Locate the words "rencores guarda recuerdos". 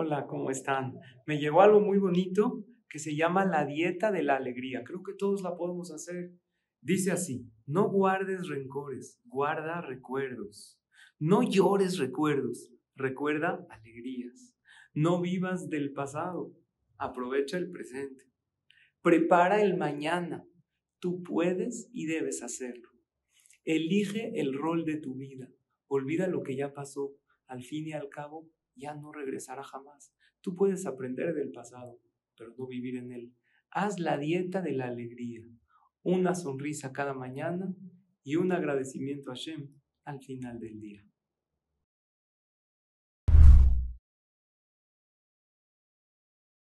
8.46-10.80